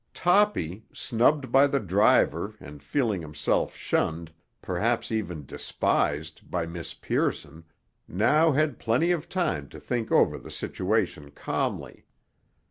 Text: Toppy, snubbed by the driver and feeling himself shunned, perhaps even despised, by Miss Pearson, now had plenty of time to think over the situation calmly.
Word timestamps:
Toppy, 0.15 0.83
snubbed 0.91 1.51
by 1.51 1.67
the 1.67 1.79
driver 1.79 2.55
and 2.59 2.81
feeling 2.81 3.21
himself 3.21 3.75
shunned, 3.75 4.33
perhaps 4.59 5.11
even 5.11 5.45
despised, 5.45 6.49
by 6.49 6.65
Miss 6.65 6.95
Pearson, 6.95 7.65
now 8.07 8.51
had 8.51 8.79
plenty 8.79 9.11
of 9.11 9.29
time 9.29 9.69
to 9.69 9.79
think 9.79 10.11
over 10.11 10.39
the 10.39 10.49
situation 10.49 11.29
calmly. 11.29 12.07